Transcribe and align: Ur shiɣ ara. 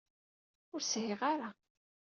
Ur 0.73 0.81
shiɣ 0.89 1.19
ara. 1.31 1.49